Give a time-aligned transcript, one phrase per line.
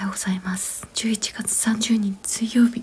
[0.00, 0.88] はようございます。
[0.94, 2.82] 11月30日水曜日。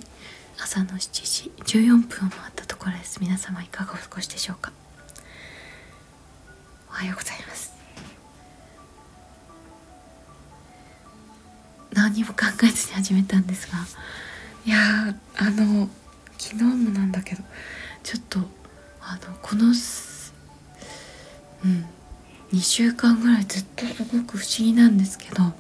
[0.61, 1.51] 朝の7時。
[1.79, 3.17] 14分を回ったところです。
[3.19, 4.71] 皆様いかがお過ごしでしょうか？
[6.91, 7.73] おはようございます。
[11.91, 13.79] 何も考えずに始めたんですが。
[14.67, 15.89] いやあの
[16.37, 17.41] 昨日もなんだけど
[18.03, 18.41] ちょっと
[19.01, 19.73] あのこのうん
[22.53, 25.51] 2週間ぐらいずっとすごく不思議なんですけど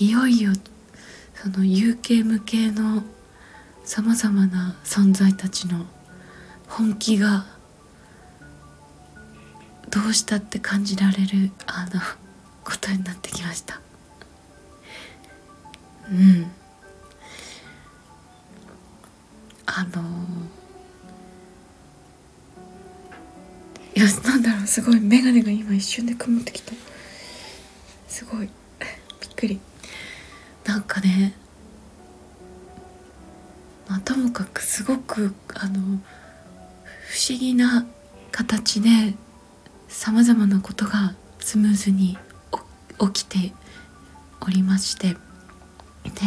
[0.00, 0.52] いよいよ
[1.34, 3.02] その有形無形の
[3.84, 5.86] さまざまな存在たちの
[6.68, 7.46] 本気が
[9.90, 12.00] どうしたって感じられるあの
[12.64, 13.80] ことになってきました。
[16.10, 16.50] うん。
[19.66, 20.02] あの
[23.96, 26.72] いやなんだろうすごい眼鏡が今一瞬で曇ってきた。
[28.06, 28.50] すごいびっ
[29.34, 29.58] くり。
[30.68, 31.34] なんかね
[33.88, 35.80] まあともかくすごくあの不
[37.30, 37.86] 思議な
[38.30, 39.14] 形で
[39.88, 42.18] さまざまなことがスムーズに
[43.00, 43.54] 起きて
[44.42, 45.16] おりまして。
[46.04, 46.20] で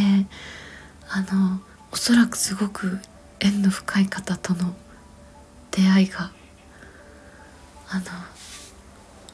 [1.09, 1.59] あの
[1.92, 3.00] おそらくすごく
[3.39, 4.73] 縁の深い方との
[5.72, 6.31] 出会いが
[7.89, 8.00] あ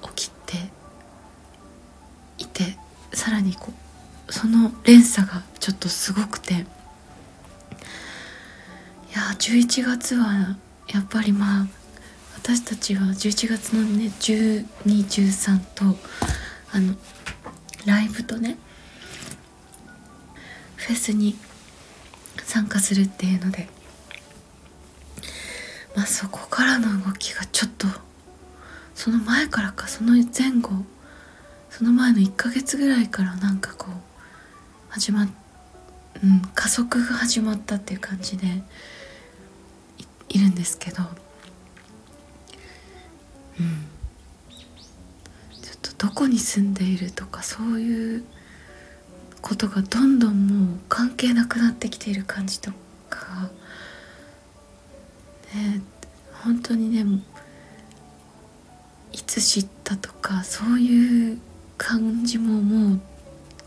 [0.01, 0.71] の起きて
[2.39, 2.77] いて
[3.13, 3.86] さらにこう
[4.29, 6.53] その連鎖がちょっとすごくて。
[6.53, 6.57] い
[9.19, 10.57] や11月は
[10.93, 11.67] やっぱりまあ
[12.35, 15.97] 私たちは11月のね1213と
[16.71, 16.95] あの
[17.85, 18.57] ライブとね
[20.75, 21.35] フェスに
[22.43, 23.67] 参加するっていうので
[25.95, 27.87] まあそこからの動きがちょっと
[28.93, 30.71] その前からかその前後
[31.69, 33.91] その前の1ヶ月ぐらいからなんかこう
[34.97, 35.29] 始まっ、
[36.23, 38.47] うん、加速が始まったっていう感じで
[40.27, 41.03] いるんですけど、
[43.59, 43.85] うん、
[45.61, 48.23] ちょっとどこに住んでいるとかそういう
[49.43, 52.71] ことがどんどんもう関係なくなってきている感じと
[53.07, 53.51] か。
[55.53, 55.81] ね
[56.43, 57.05] 本当にね
[59.13, 61.39] いつ知ったとかそういう
[61.77, 62.99] 感じももう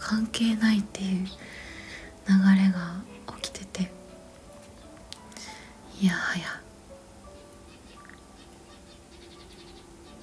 [0.00, 1.33] 関係ないっていう流
[2.56, 3.00] れが
[3.41, 3.93] 起きてて。
[6.00, 6.61] いやはや。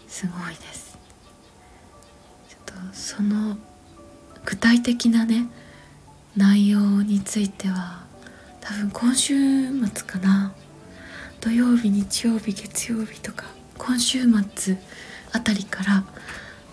[0.08, 0.98] すごいです。
[2.50, 3.58] ちょっとその
[4.46, 5.48] 具体的なね
[6.36, 8.04] 内容については
[8.60, 9.36] 多分今週
[9.86, 10.54] 末かな。
[11.40, 13.46] 土曜日日曜日月曜日とか
[13.78, 14.24] 今週
[14.56, 14.78] 末
[15.32, 16.04] あたりから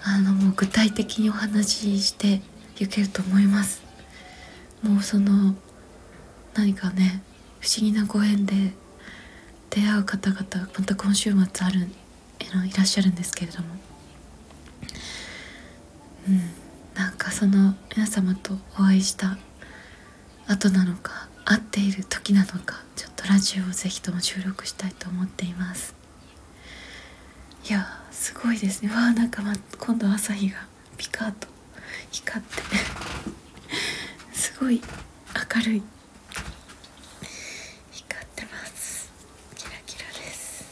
[0.03, 2.41] あのもう具体的にお話しして
[2.79, 3.83] いけると思います。
[4.83, 5.55] もうその
[6.55, 7.23] 何かね
[7.61, 8.73] 不思議なご縁で
[9.71, 10.45] 出会う方々
[10.79, 11.89] また今週末ある
[12.41, 13.69] いらっしゃるんですけれども。
[16.29, 16.41] うん。
[16.95, 19.37] なんかその皆様とお会いした
[20.47, 25.95] 後なのか会っている時なのかちょっとラジオをぜひとも収録したいと思っています。
[27.69, 28.91] いやすごいですね。
[28.91, 31.54] わあなんか、ま、今度朝日がピカッと。
[32.15, 32.63] 光って。
[34.33, 34.81] すごい
[35.57, 35.83] 明るい。
[37.91, 39.11] 光ってます。
[39.57, 40.65] キラキラです。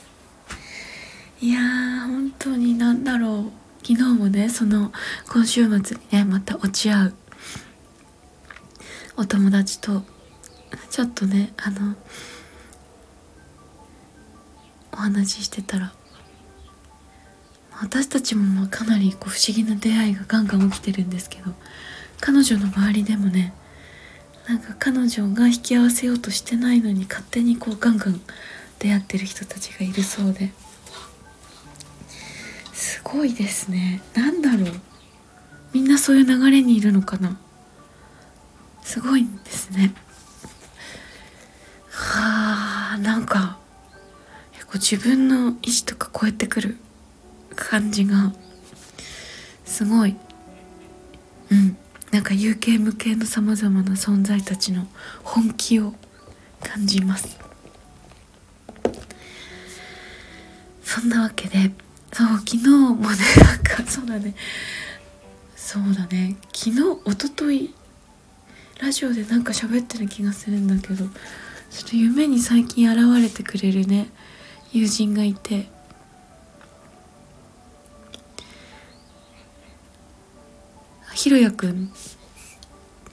[1.41, 3.53] いやー本当に何だろう。
[3.85, 4.93] 昨日もねその
[5.29, 7.15] 今週末にねまた落ち合う。
[9.17, 10.05] お友達と
[10.91, 11.97] ちょっとねあの
[14.93, 15.93] お話ししてたら
[17.83, 21.53] 私たちもまあかなりこう不思議な出会いがガンガン起きてるんですけど
[22.21, 23.53] 彼女の周りでもね
[24.49, 28.21] なんか彼女が引き合わせようとしてないのに勝手にこうガンガン
[28.79, 30.53] 出会ってる人たちがいるそうで
[32.73, 34.03] すごいですね。
[34.15, 34.81] 何だろう。
[35.73, 37.39] みんなそういう流れにいるのかな。
[38.83, 39.95] すごいんですね。
[41.91, 43.59] はあなんか
[44.53, 45.57] 結構自分の意思
[45.87, 46.77] とか超えてくる。
[47.63, 48.33] 感じが
[49.65, 50.17] すごい。
[51.51, 51.77] うん。
[52.11, 54.87] なんか有形無形のさまざまな存在たちの
[55.23, 55.95] 本気を
[56.61, 57.39] 感じます。
[60.85, 61.71] そんなわけで
[62.13, 64.35] そう昨日もねなんかそうだね。
[65.57, 66.37] そうだね。
[66.53, 67.73] 昨日おととい
[68.81, 74.09] ラジオでなんか喋ってる気がするんだけどちょっと夢に最近現れてくれるね
[74.73, 75.72] 友人がいて。
[81.23, 81.75] ひろやくんっ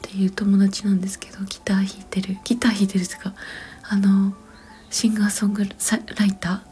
[0.01, 2.37] ていう友達なんですけどギター弾いてる。
[2.43, 3.35] ギター弾いてるとか
[3.83, 4.33] あの
[4.89, 6.63] シンガーソングライタ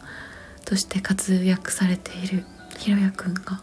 [0.63, 2.44] ーとして活躍されている
[2.80, 3.62] ひろやくんが。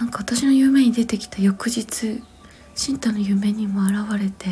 [0.00, 2.22] なんか私の夢に出てきた翌日
[2.74, 4.46] シンタの夢にも現れて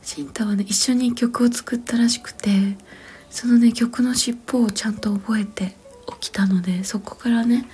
[0.00, 2.50] シンタはね一緒に曲を作ったらしくて
[3.30, 5.74] そのね曲の尻尾をちゃんと覚えて
[6.20, 7.68] 起きたのでそこからね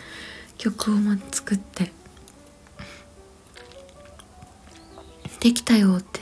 [0.59, 1.93] 曲をま作って
[5.41, 6.21] できたよって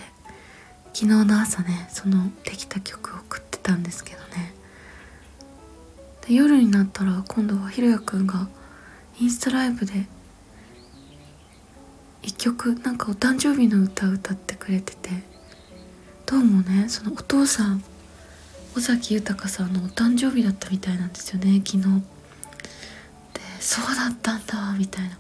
[0.93, 4.55] 昨日の朝ねそのできた曲を送ってたんですけどね。
[6.27, 8.49] で夜になったら今度はひろやくんが
[9.21, 10.07] インスタライブで
[12.23, 15.11] 一曲なんかお誕生日の歌を歌ってくれてて
[16.27, 17.83] どうもねそのお父さん
[18.77, 22.12] 尾崎豊さんのお誕生日だったみたいなんですよね昨日。
[23.63, 25.19] そうだったんだみたいな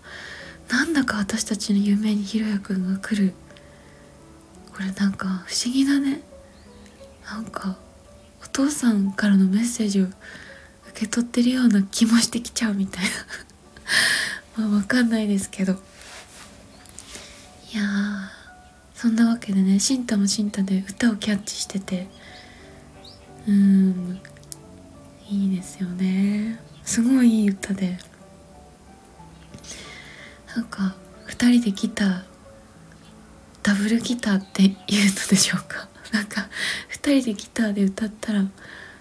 [0.69, 3.35] なんだか私たちの夢にひろやくんが来る
[4.73, 6.23] これなんか不思議だね。
[7.27, 7.77] なんか
[8.43, 10.15] お父さんからのメッセージを受
[10.95, 13.11] け取ってるような気もしてきちゃうみたいな。
[14.69, 15.75] まあわかんないですけど。
[17.75, 17.83] いや
[18.95, 22.09] そんなわけでねシンタもシンタで歌をキャッチしてて。
[23.47, 24.21] うん
[25.29, 26.61] いいですよね。
[26.85, 27.99] すごいいい歌で。
[30.57, 30.95] なんか
[31.29, 32.23] 2人でギター
[33.63, 34.77] ダブルギターっていうの
[35.29, 35.89] でしょうか？
[36.13, 36.49] なんか
[36.91, 38.45] 2人でギターで歌ったら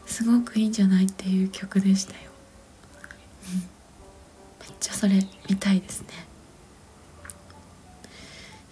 [0.05, 2.19] すごくいいんじゃないっていう曲でしたよ、
[3.53, 3.67] うん、めっ
[4.79, 6.07] ちゃそれ見たいですね。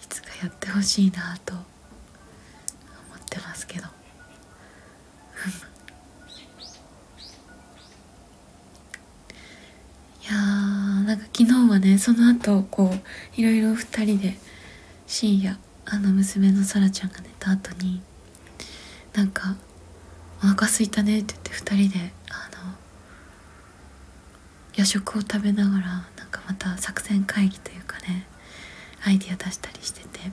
[0.02, 1.64] いつかやってほしいなと思っ
[3.28, 3.86] てますけど。
[10.22, 14.36] いやなんか昨日はねその後こういろいろ2人で
[15.06, 18.00] 深夜あの娘のさらちゃんが寝た後に
[19.14, 19.56] なんか
[20.42, 22.74] 「お腹すいたね」って言って2人であの
[24.76, 25.86] 夜食を食べながら
[26.16, 28.26] なんかまた作戦会議というかね
[29.04, 30.30] アイディア出したりしてて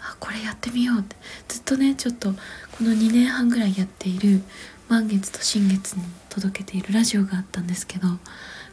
[0.00, 1.16] あこれやってみようって。
[1.48, 2.38] ずっとねちょっとこ
[2.84, 4.42] の2年半ぐらいやっている
[4.94, 8.06] 満月と新月に届けているラジオがあったんですけど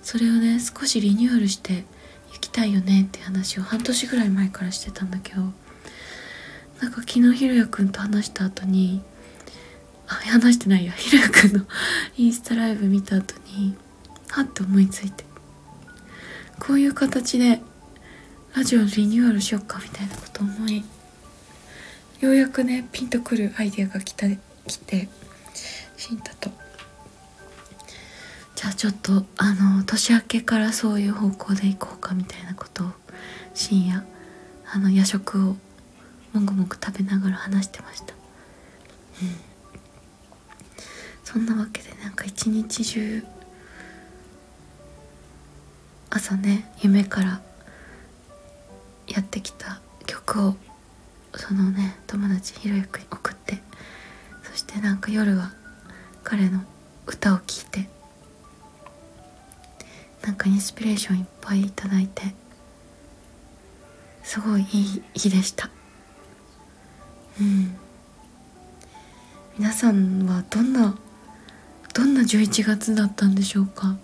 [0.04, 1.84] それをね少しリニューアルして
[2.32, 5.42] 行きたいよねって話を半年ぐらい前からしてたんだけど
[6.80, 9.02] なんか昨日ひろやくんと話した後に
[10.08, 11.66] あ話してないやひろやくんの
[12.20, 13.76] インスタライブ見た後に
[14.30, 15.26] はって思いついて
[16.60, 17.64] こういう形で
[18.56, 20.84] ラジオリニューアルしよっかみたいなこと思い
[22.20, 24.28] ようやくねピンとくるアイデアが来た
[24.68, 25.10] 来て
[26.02, 26.50] シンタと。
[28.56, 32.88] じゃあちょっとあの年明けからそういう方向で行こうかみたいなことを
[33.54, 34.04] 深夜
[34.74, 35.56] あの夜食を
[36.34, 38.16] もぐもぐ食べながら話してました。
[39.22, 39.36] うん。
[41.24, 43.24] そんなわけでなんか一日中
[46.10, 47.42] 朝ね夢から
[49.08, 50.56] やってきた曲を
[51.36, 53.60] そのね友達ひろゆくに送って
[54.42, 55.61] そしてなんか夜は
[56.32, 56.62] 彼の
[57.06, 57.90] 歌を聴いて
[60.22, 62.34] なんかインスピレーションいっぱいいただいて
[64.24, 65.70] すごいいい日でした。
[67.38, 67.76] うん。
[69.58, 70.98] 皆さんはどんな
[71.94, 73.98] どんな11月だったんでしょうか？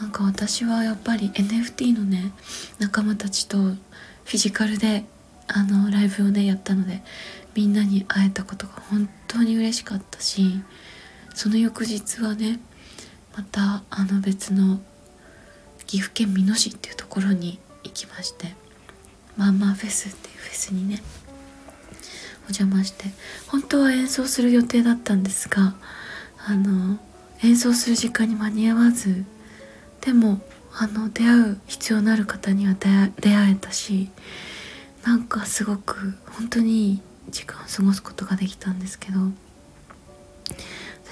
[0.00, 2.32] なんか私はやっぱり NFT のね
[2.80, 5.04] 仲間たちとフィジカルで
[5.46, 7.00] あのライブをねやったので
[7.54, 10.60] みんなに会えたことが本当に嬉しかったし
[11.34, 12.60] その翌日はね
[13.36, 14.80] またあの別の
[15.86, 18.54] 岐阜県美濃市っていうところに行きまして
[19.36, 21.02] まあまあフェスっていうフェスにね
[22.42, 23.04] お邪魔して
[23.48, 25.74] 本当は演奏する予定だったんですが
[26.46, 26.98] あの
[27.42, 29.24] 演奏する時間に間に合わず
[30.00, 30.40] でも
[30.76, 34.10] あの出会う必要のある方には出会えたし
[35.04, 39.18] なんかすごく本当にいい時間を過ごすことができたんですけど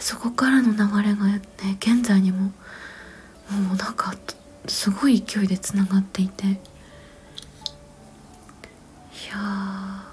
[0.02, 0.78] そこからの流
[1.09, 1.40] れがね
[1.78, 2.52] 現在にもも
[3.75, 4.12] うなんか
[4.66, 6.47] すごい勢いでつながっていて。
[6.47, 6.50] い
[9.30, 10.12] や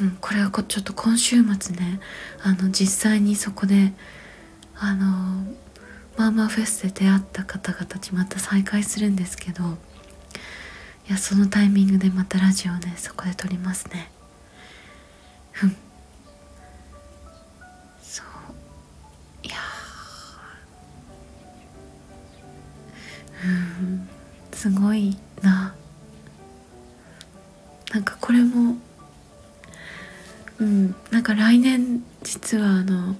[0.00, 2.00] うん、これはちょっと今週末ね
[2.42, 3.92] あの実際にそこで
[4.74, 5.44] あの
[6.16, 9.62] マーマーフェスで出会った方々たちまた再会するんですけど
[11.06, 14.10] いやそのタイミングでまたラジオねそこで撮りますね。
[23.44, 24.08] うん。
[24.52, 25.74] すごいな。
[27.92, 28.76] なんかこれも
[30.58, 30.94] うん。
[31.10, 33.16] なんか来年実はあの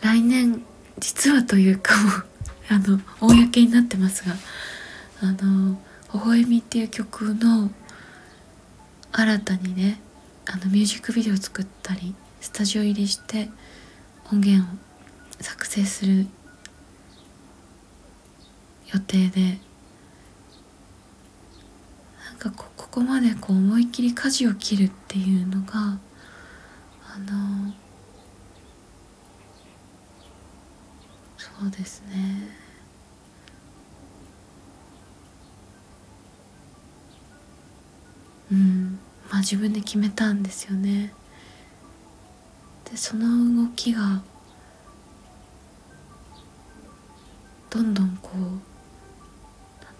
[0.00, 0.62] 来年
[0.98, 2.10] 実はというかも
[2.68, 4.34] あの公になってますが
[5.22, 5.78] 「あの
[6.12, 7.70] 微笑み」っていう曲の
[9.12, 10.00] 新たにね
[10.46, 13.50] あのミュージックビデオを作ったりスタジオ入りして
[14.30, 14.76] 音源を
[15.42, 16.26] 作成する
[18.92, 19.58] 予定で
[22.28, 25.98] なんかここまでこう思いっきり舵を切るっていうのが
[27.14, 27.72] あの
[31.38, 32.48] そうですね。
[38.50, 38.98] うん。
[39.30, 41.12] まあ自分で決めたんですよね。
[42.90, 44.22] でその動きが
[47.72, 48.60] どんどんこうなん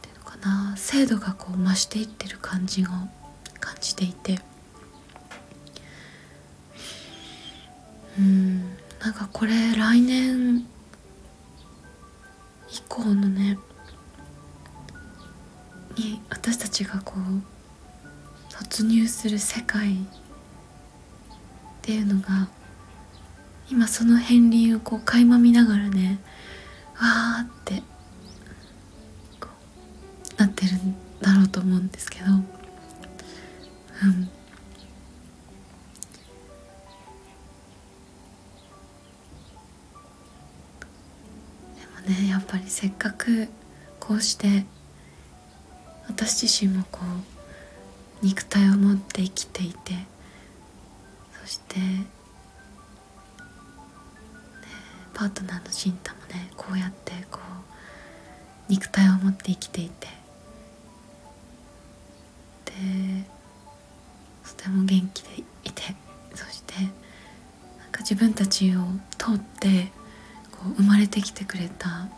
[0.03, 2.87] ていうのかな精度がこう増していってる感じを
[3.61, 4.41] 感じていて。
[8.19, 10.65] うんなんかこれ来年以
[12.89, 13.59] 降のね
[15.97, 19.97] に私たちがこう突入する世界っ
[21.81, 22.49] ていうのが
[23.71, 26.21] 今その片鱗をこう垣間見ながらね
[26.95, 27.83] わーって
[30.37, 32.27] なってるんだろうと思うんですけど。
[32.27, 34.25] うん。
[34.25, 34.31] で
[42.11, 43.49] もねやっぱりせっかく
[44.01, 44.65] こうして
[46.09, 47.01] 私自身もこ
[48.23, 49.95] う肉体を持って生きていて
[51.41, 51.77] そして
[55.15, 60.09] パートナーの慎太もねこうやってこう肉体を持って生きていて。
[62.65, 62.73] で
[64.57, 65.29] とても元気で
[65.65, 65.95] いて。
[66.35, 66.91] そしてなん
[67.91, 68.81] か自分たちを
[69.19, 69.93] 通って
[70.51, 72.09] こう生まれてきてくれた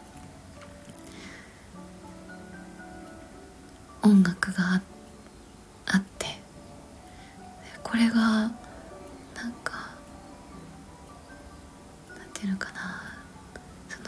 [4.03, 4.81] 音楽が
[5.87, 6.27] あって。
[7.83, 8.53] これが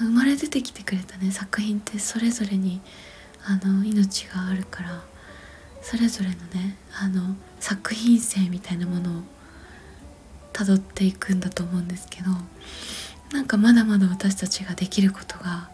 [0.04, 2.80] 生まれ出てきてくれたね作品ってそれぞれに
[3.44, 5.02] あの命があるから
[5.80, 9.22] それぞれのねあの作品性みたいなものを
[10.52, 12.30] たどっていくんだと思うんですけど
[13.32, 15.68] なんかまだまだ私たちができることが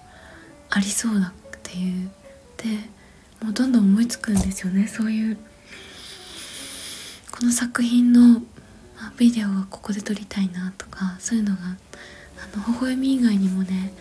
[0.70, 2.10] ありそうだっていう
[2.56, 2.64] で
[3.44, 5.36] もうどんどん思いつくんですよねそういう
[7.30, 8.42] この作品の
[9.18, 13.92] ビデオはここで撮りたいなとかそういうのがあの微笑み以外にもね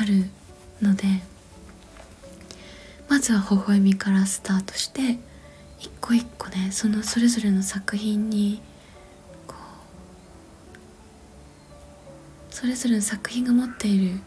[0.00, 0.30] ある
[0.80, 1.04] ので
[3.08, 5.18] まずは微笑みからスタートして
[5.80, 8.62] 一個一個ねそのそれぞれの作品に
[9.48, 9.56] こ
[12.50, 14.20] うそれぞれの作品が持っている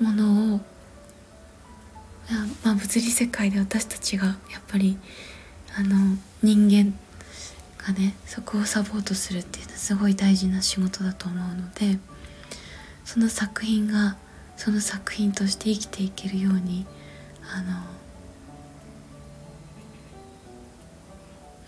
[0.00, 0.60] ものを
[2.62, 4.36] まあ物理世界で私たちがやっ
[4.68, 4.96] ぱり
[5.76, 6.96] あの人間
[7.84, 11.98] がねそこをサポートするっていうのはすごい大事な仕事だと思うので
[13.08, 14.18] その作品が
[14.58, 16.84] その作品として生きていけるように
[17.50, 17.72] あの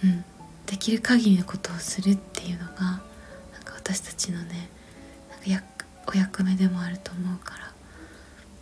[0.05, 0.25] うん
[0.67, 3.01] できる限りのことをするっていうのがなん
[3.65, 4.69] か私たちのね
[5.31, 5.65] なんか役
[6.09, 7.73] お役目でもあると思うから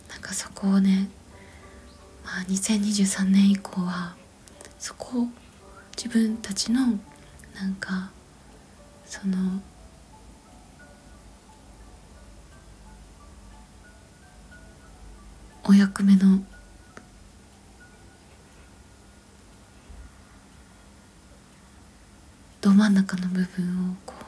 [0.09, 1.09] なんかそこをね
[2.23, 4.15] まあ2023年以降は
[4.77, 5.27] そこを
[5.97, 6.97] 自分たちの
[7.55, 8.11] なんか
[9.05, 9.59] その
[15.69, 16.43] お役目の。
[22.59, 24.23] ど真ん中の部分をこう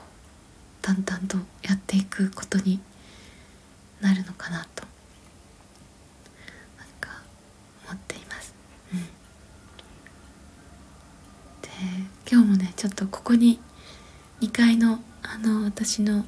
[0.84, 2.80] 淡々とやっていくことに
[4.02, 4.84] なるのかなと。
[6.78, 7.24] なんか
[7.88, 8.54] 思っています。
[8.94, 9.08] うん、で
[12.32, 13.60] 今日もねちょっとここに
[14.42, 16.24] 2階のあの私の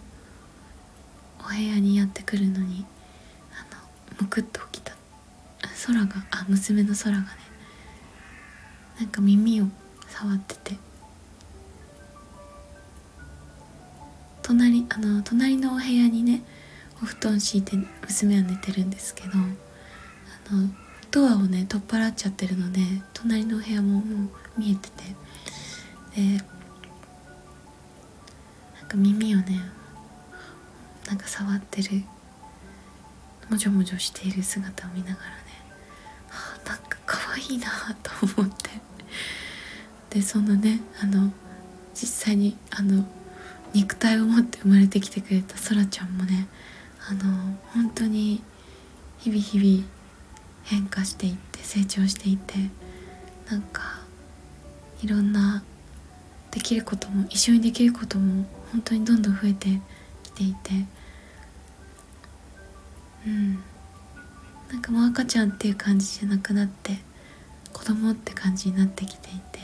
[1.40, 2.84] お部屋にやってくるのに
[3.52, 3.80] あの
[4.20, 4.93] むくっと起きた
[5.86, 7.28] 空があ娘の空がね
[9.00, 9.66] なんか耳を
[10.08, 10.78] 触ってて。
[14.42, 16.44] 隣あの隣のお部屋にね
[17.02, 20.70] お布団敷いて娘は寝てるんですけどあの
[21.12, 22.82] ドアをね取っ払っちゃってるので
[23.14, 24.26] 隣のお部屋もも
[24.58, 25.04] う見えてて。
[26.16, 26.22] で
[28.80, 29.60] なんか耳をね
[31.08, 32.04] なんか触ってる
[33.50, 35.34] もじょもじょしている姿を見ながらね、
[37.38, 37.68] いな
[38.02, 38.12] と
[38.42, 38.70] 思って。
[40.10, 41.32] でそのねあの
[41.96, 43.04] 実際にあの
[43.74, 46.48] 肉体を持って生まれてきてくれたそらちゃんもね
[47.10, 48.44] あの本当に
[49.18, 49.90] 日々日々
[50.64, 52.56] 変化していって成長していて
[53.50, 54.02] なんか
[55.02, 55.64] いろんな
[56.52, 59.82] できることも一緒にできることも本当にどんどん増えて
[60.24, 60.72] きていて
[63.26, 63.64] うん。
[64.72, 66.98] なんかもう赤ちゃんっていう感じじゃなくなって
[67.74, 69.60] 子供って感じになってきていて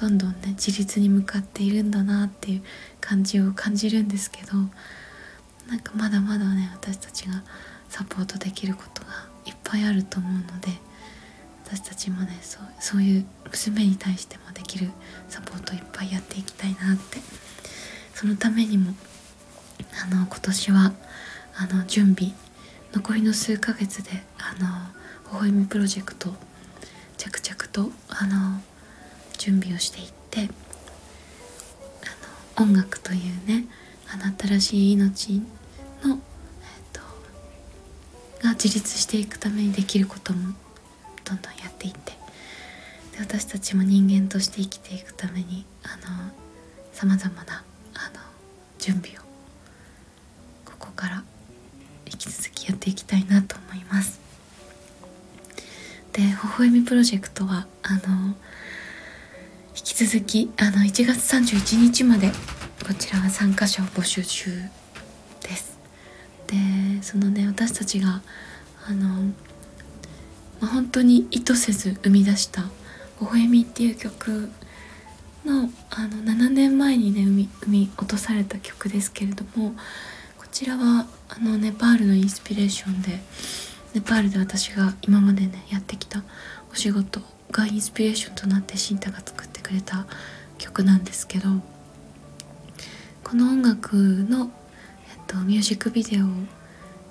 [0.00, 2.62] どんどんね自立に向かっているんだなっていう
[3.00, 4.52] 感じを感じるんですけど
[5.68, 7.42] なんかまだまだね私たちが
[7.88, 9.08] サポートできることが
[9.46, 10.68] いっぱいあると思うので
[11.64, 14.90] 私たちもねそうそういう娘に対してもできる
[15.28, 17.18] サポートいっぱいやっていきたいなって
[18.14, 18.92] そのためにも
[20.02, 20.92] あの今年は
[21.56, 22.32] あの準備
[22.92, 24.68] 残りの数ヶ月であの
[25.32, 26.34] 微笑みプロジェクト
[27.22, 28.60] 着々とあの
[29.38, 30.48] 準備をしていって
[32.58, 33.66] あの音楽というね
[34.12, 36.18] あの新しい命の、えっ
[36.92, 37.00] と、
[38.42, 40.52] が自立していくためにできることも
[41.24, 42.10] どんどんやっていって
[43.12, 45.64] で私たちも人間として生きていくために
[46.92, 47.62] さまざまな
[47.94, 48.20] あの
[48.80, 49.20] 準備を
[50.64, 51.22] ここから
[52.06, 54.21] 引き続きやっていきたいなと思います。
[56.12, 58.34] で「微笑みプロジェクトは」あの
[59.74, 62.30] 引き続きあの1月31日まで
[62.86, 64.50] こちらは参加者を募集中
[65.40, 65.78] です。
[66.46, 68.20] でそのね私たちが
[68.86, 69.22] あの、
[70.60, 72.62] まあ、本当に意図せず生み出した
[73.20, 74.50] 「微笑み」っていう曲
[75.44, 79.74] のあの7年前にね生み生み落とされた曲ですけれども
[80.38, 83.20] こちらはあのネパールのインスピレーションで
[83.94, 86.22] ネパールで私が今までねやってきた
[86.72, 90.06] お仕事がインスピレーションとなってシンタが作ってくれた
[90.58, 91.48] 曲なんですけど
[93.22, 94.50] この音楽の、
[95.10, 96.28] えっと、ミュージックビデオを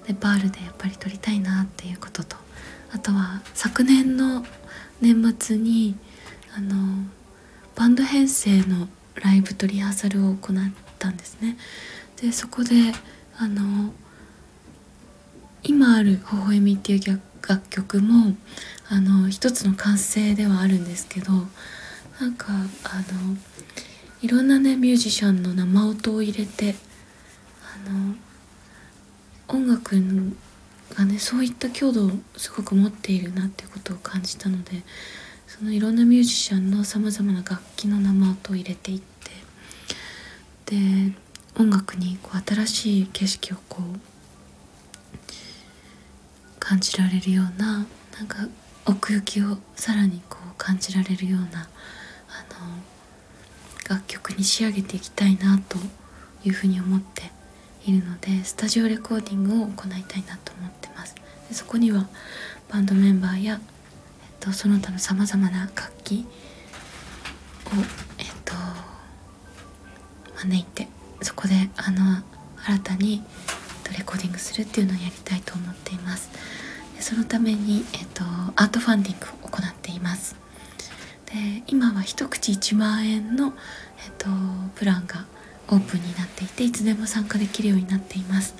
[0.07, 2.35] ネパールでやっぱり撮りたいなっていうことと
[2.91, 4.45] あとは昨年の
[4.99, 5.95] 年末に
[6.55, 6.75] あの
[7.75, 10.57] バンド編成のライブとリハーサルを行っ
[10.99, 11.57] たんですね。
[12.21, 12.93] でそこで
[13.37, 13.93] あの
[15.63, 18.35] 今ある「微笑み」っていう楽曲も
[18.89, 21.31] あの一つの完成ではあるんですけど
[22.19, 22.47] なんか
[22.83, 23.37] あの
[24.21, 26.75] いろんなねミュージシャンの生音を入れて
[27.63, 28.15] あの
[29.47, 29.95] 音楽
[30.95, 34.83] がねそういった強度をすごく持っているなっていうことを感じたので
[35.47, 39.01] そのいろんなミュージシャンのさまざまな楽器の生音を入れていっ
[40.65, 41.13] てで
[41.59, 44.10] 音楽にこう新しい景色をこう
[46.71, 47.85] 感じられるような
[48.17, 48.47] なんか
[48.85, 51.67] 奥行きをさらにこう感じられるような
[52.29, 55.77] あの楽曲に仕上げていきたいなと
[56.45, 57.23] いうふうに思って
[57.85, 61.13] いるのでスタジオレコーディングを行いたいなと思ってます。
[61.49, 62.07] でそこには
[62.69, 63.59] バンドメンバーや、えっ
[64.39, 66.25] と、その他のさまざまな楽器
[67.65, 67.71] を、
[68.17, 68.53] えっと、
[70.37, 70.87] 招いて
[71.21, 72.23] そこであの
[72.63, 73.21] 新たに
[73.97, 76.29] レコーディングするっていうのをやりたいと思っています。
[77.01, 78.23] そのために、えっと、
[78.55, 80.35] アートファンディングを行っています。
[81.25, 83.53] で今は一口1万円の、
[84.05, 84.27] えっと、
[84.75, 85.25] プランが
[85.69, 88.55] オープンになっていていつでも参加できるようになっています。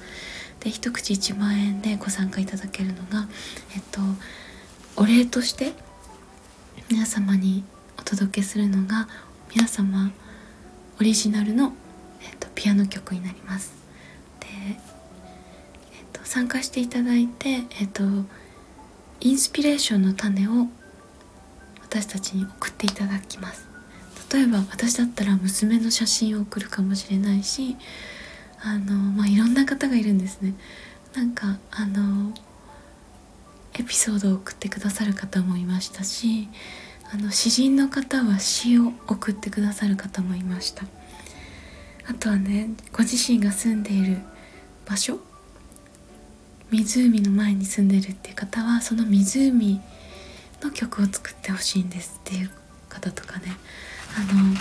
[0.62, 3.28] で一口1万円でご参加いただけるのが
[3.76, 4.00] えっと
[4.96, 5.74] お礼として
[6.90, 7.64] 皆様に
[7.98, 9.08] お届けするのが
[9.54, 10.12] 皆様
[11.00, 11.74] オリジナルの、
[12.22, 13.74] えっと、ピアノ曲になります、
[16.32, 18.04] 参加していただいて、えっと、
[19.20, 20.68] インスピレーションの種を
[21.82, 23.68] 私たちに送っていただきます。
[24.32, 27.76] 例えば私だったら娘の写真を送るかもしれないし
[28.62, 30.54] あのまあいろんな方がいるんですね。
[31.14, 32.34] なんかあの
[33.78, 36.48] エピソードを送ってくださる方もいましたし
[37.14, 40.86] あの詩人の方は詩を送ってくださる方もいました。
[42.08, 44.20] あとはねご自身が住んでいる
[44.86, 45.20] 場所
[46.72, 49.82] 湖の前に住んでるっていう方はその湖
[50.62, 52.52] の曲を作ってほしいんですっていう
[52.90, 53.58] 方とかね。
[54.18, 54.56] あの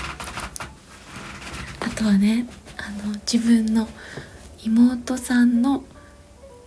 [1.80, 2.46] あとはね
[2.76, 3.88] あの自分の
[4.64, 5.84] 妹さんの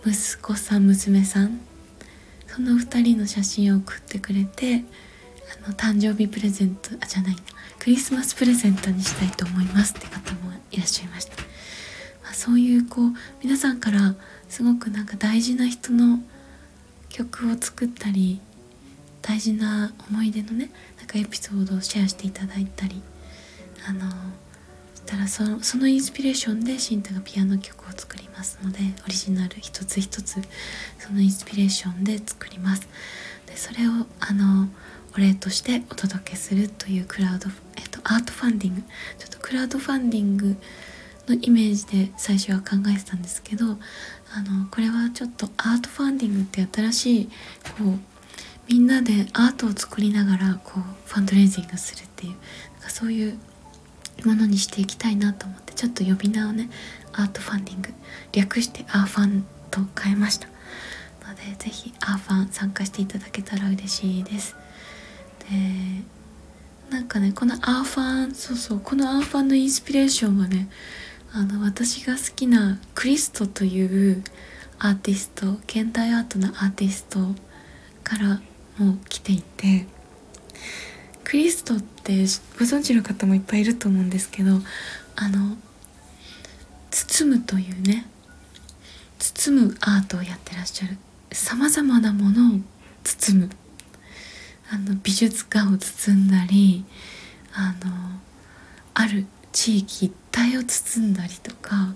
[0.06, 1.60] 息子さん娘さん
[2.46, 4.84] その2人の写真を送ってくれて
[5.64, 7.36] あの誕生日プレゼントあじゃない
[7.78, 11.36] クリスマスプレゼントにしたいと思いますって方もいらっしゃいました、
[12.22, 14.14] まあ、そういうこう皆さんから
[14.54, 16.20] すごくなんか大事な人の
[17.08, 18.40] 曲を作ったり
[19.20, 23.02] 大事な思い出のねなんかエピソードをシェアしていただいたり
[23.84, 24.02] あの
[24.94, 30.40] したらそそのインスピレーションでシンタがピアノ曲を作りますのでオリジナル一つ一つ
[31.00, 32.86] そのインスピレーションで作ります。
[33.46, 34.68] でそれをあの
[35.16, 38.82] お礼としてお届けするというクラウド、えっと、アートファンディング。
[39.18, 40.56] ちょっとクラウドファンディング
[41.28, 43.78] のイメージで最初は考えてたんですけど
[44.36, 47.26] あのこれはちょっとアートファンディングって新しい
[47.78, 47.98] こう
[48.68, 52.36] みんなでアートを作りながらこうファンドレイジングするっていうな
[52.80, 53.38] んかそういう
[54.24, 56.68] ものにしていきたいなと思ってちょっと呼び名をね
[57.12, 57.90] アートファンディング
[58.32, 60.48] 略してアーファンと変えました。
[61.28, 64.56] ので是非アーファン参加していただけたら嬉しいです。
[65.50, 66.04] で
[66.90, 70.68] なんかねこのアーファンそうそうこのアーファンのインスピレーションはね
[71.36, 74.22] あの私が好きなクリストという
[74.78, 77.18] アーティスト現代アートのアーティスト
[78.04, 78.40] から
[78.78, 79.86] も来ていて
[81.24, 82.12] クリストって
[82.56, 84.60] ご存知の方もいっぱいいると思うんですけど
[85.16, 85.56] あの
[86.92, 88.06] 包むというね
[89.18, 90.96] 包むアートをやってらっしゃる
[91.32, 92.60] さまざまなものを
[93.02, 93.50] 包む。
[94.70, 96.84] あの美術館を包んだり
[97.52, 98.20] あの
[98.94, 101.94] ある地域一帯を包んだりとか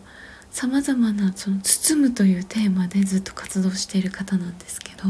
[0.53, 5.03] さまざまなその包むというテーマでずっと活動している方なんですけど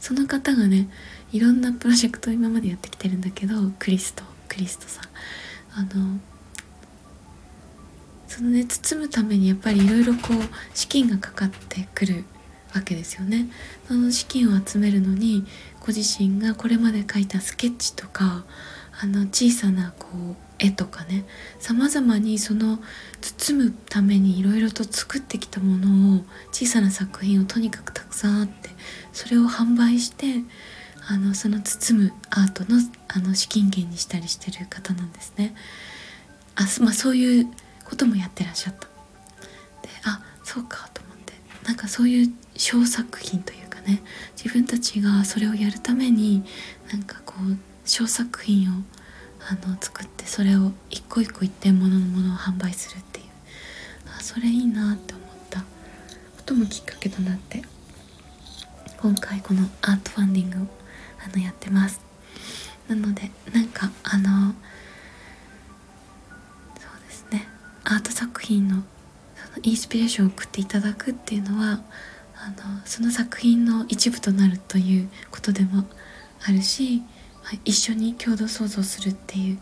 [0.00, 0.88] その方がね
[1.32, 5.04] いろんなプロジェクトを今までやってきてるんだけどクリストクリストさん。
[5.76, 6.18] あの
[8.28, 12.24] そのね包むためにやっぱりいろいろこう資金がかかってくる
[12.74, 13.48] わけですよね。
[13.88, 15.44] その資金を集めるのに
[15.80, 18.44] ご自身がこれまで描いたスケッチとか
[19.00, 21.24] あの小さなこう絵とかね
[21.58, 22.78] さまざまにその
[23.20, 28.70] 包むためにいろいろと作ってきたものを小さな作品をとにかくたくさんあって
[29.12, 30.44] それを販売して
[31.06, 35.54] あのその包むアートのあの資金源にしたりしてる方なんですね。
[36.56, 37.46] あまあ、そういう
[37.84, 38.86] こともやってらっしゃった。
[39.82, 44.02] であそうかと思ってなんかそういう小作品というかね
[44.36, 46.42] 自分たちがそれをやるために
[46.90, 48.82] なんかこう小作品を
[49.48, 53.26] あの作ってそれを一個一個一点物のものを販売するっていう。
[54.16, 55.60] あそれいいなって思った。
[55.60, 55.64] こ
[56.46, 57.62] ともきっかけとなって
[59.00, 60.66] 今回このアートファンディングを
[61.24, 62.00] あのやってます。
[62.88, 64.52] なのでなんかあの
[66.78, 67.48] そうですね。
[67.84, 68.82] アート作品の
[69.36, 71.80] そのインスピレーションを送っていただくっていうのは
[72.36, 75.84] あのその作品の一部となるということでも
[76.46, 77.02] あるし、
[77.64, 79.58] 一緒に共同創造するっていう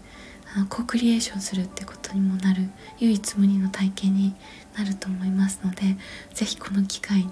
[0.55, 2.69] あのコクリエーションするってことにもなる
[2.99, 4.35] 唯一無二の体験に
[4.77, 5.97] なると思いますので
[6.35, 7.31] 是非この機会に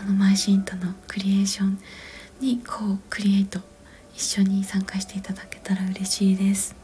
[0.00, 1.78] あのマイシンタのクリエーション
[2.40, 3.60] にこうクリエイト
[4.14, 6.76] 一緒に参加していただけたら嬉しいです。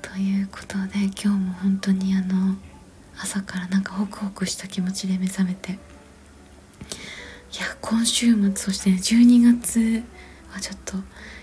[0.00, 2.56] ということで今日も本当にあの
[3.20, 5.78] 朝からなんかホクホクした気持ちで目覚めていや
[7.80, 10.02] 今週末そして、ね、12月
[10.58, 10.96] はちょっと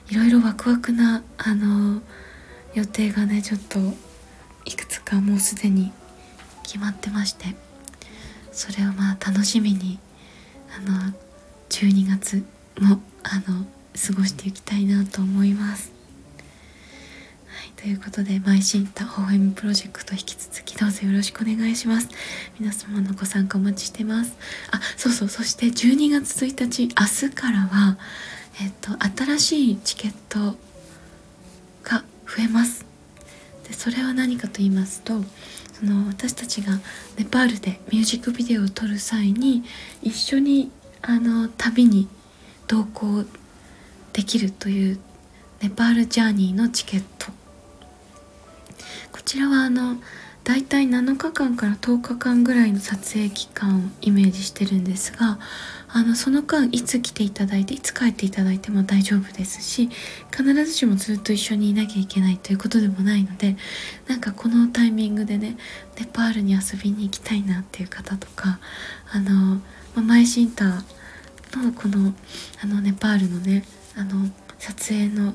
[0.10, 2.01] いろいろワクワクなあの
[2.73, 3.80] 予定がねちょっと
[4.65, 5.93] いくつかもうすでに
[6.63, 7.56] 決まってまして
[8.51, 9.99] それをまあ楽しみに
[10.78, 11.13] あの
[11.69, 12.43] 12月
[12.80, 15.93] もあの過ごしていきたいなと思います。
[17.47, 22.10] はい、ということで、マイシンタ OM プロジェクト引き続きどうぞよろしくお願いします。
[22.60, 24.36] 皆様のご参加お待ちしてます。
[24.71, 27.97] あ、そうそう、そして12月1日、明日からは、
[28.61, 28.91] えっと、
[29.23, 30.57] 新しいチケット
[31.83, 32.85] が増えます。
[33.67, 35.23] で、それは何かと言いますと、
[35.77, 36.79] その私たちが
[37.17, 39.63] ネパールでミュージックビデオを撮る際に
[40.01, 42.07] 一緒にあの旅に
[42.67, 43.25] 同行
[44.13, 44.99] できるという
[45.61, 47.27] ネパールジャーニーのチケット
[49.11, 49.97] こちらはあの
[50.45, 55.39] だいたい7日間から10日間ぐらいの撮影期間をイメージしてるんですが
[55.97, 59.89] あのその間いつ来ていただいていつ帰っていただいても大丈夫ですし
[60.29, 63.55] 必ずしもずっと一緒にいなきゃいけないということでもないので
[64.05, 65.55] なんかこのタイミングでね
[65.97, 68.60] ネパールに遊びに行きたいなっていう方とか
[69.10, 69.62] あの、ま
[69.99, 72.13] あ、マイシンターのこの
[72.62, 73.63] あのネパールのね
[73.95, 74.29] あの
[74.60, 75.34] 撮影の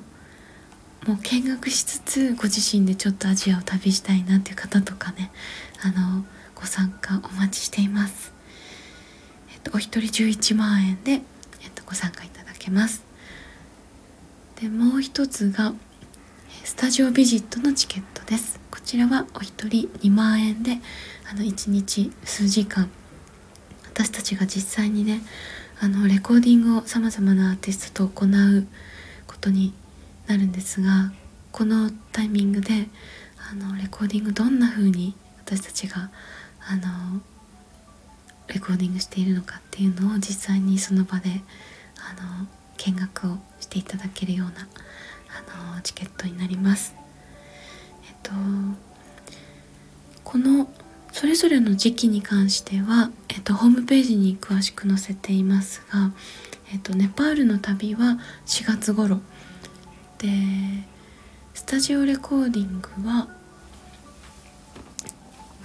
[1.06, 5.32] もう見学しつつご自身でちょっとアジアを旅したいなっていう方とかね
[5.82, 6.22] あの
[6.54, 8.39] ご参加お待ちしています。
[9.72, 11.20] お一人11万円で、えっ
[11.74, 13.04] と、ご参加いただけます。
[14.60, 15.74] でもう一つが
[16.64, 18.60] スタジオビジットのチケットです。
[18.70, 20.78] こちらはお一人2万円で
[21.30, 22.90] あの1日数時間
[23.86, 25.20] 私たちが実際にね
[25.80, 28.66] あのレコーディングをさまざまなアーティストと行う
[29.26, 29.72] ことに
[30.26, 31.12] なるんですが
[31.52, 32.88] このタイミングで
[33.50, 36.10] あのレコーディングどんな風に私たちが
[36.66, 37.20] あの
[38.52, 41.30] レコーディングしているのかっていうのを実際にその場で
[41.96, 42.46] あの
[42.78, 44.68] 見学をしていただけるような
[45.72, 46.94] あのチケットになります。
[48.08, 48.30] えっと
[50.24, 50.68] この
[51.12, 56.12] それぞれの時期に関しては、えっと、ホームページに詳しく載せていますが、
[56.72, 59.20] えっと、ネパールの旅は4月頃
[60.18, 60.28] で
[61.52, 63.28] スタジオレコーディングは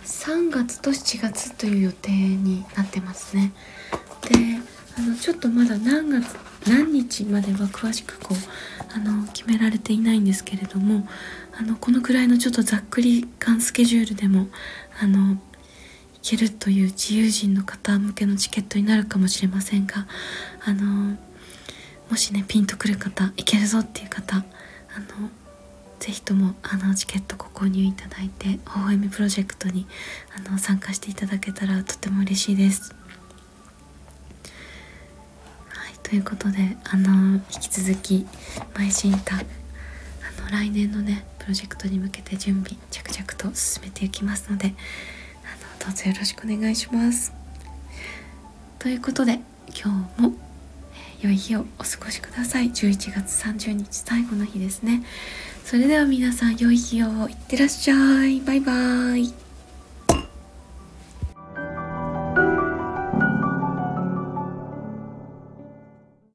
[0.05, 3.51] 3月と7月という予定になってますね。
[4.21, 4.35] で
[4.97, 6.35] あのちょっとまだ何月
[6.67, 8.37] 何日までは詳しくこう
[8.95, 11.07] あの決められていないんですけれども
[11.57, 14.47] あのこのくらいのちょっとざっくり間スケジュールでも
[14.99, 15.37] あのい
[16.21, 20.07] けるという自由人の方向けのチケットになるかもしれませんが
[20.63, 21.17] あの
[22.09, 24.41] もしねピンとくる方いけるぞっていう方あ
[25.21, 25.29] の
[26.05, 29.87] ぜひともあのチケットご購入いただいて OM プロジェクトに
[30.37, 32.93] あの参加していただけたらとても嬉しいです。
[35.69, 38.27] はい、ということであの引き続き
[38.77, 39.37] 「マイシンタ」
[40.37, 44.75] あの来年のねプロジェクトに向けて準備着々と進めていきますので
[45.43, 47.33] あのどうぞよろしくお願いします。
[48.77, 49.39] ということで
[49.69, 50.33] 今日も
[51.21, 55.03] 良い日をお過ごしください11月30日最後の日ですね
[55.65, 58.39] それでは皆さん良い日をいってらっしゃい。
[58.41, 59.44] バイバーイ。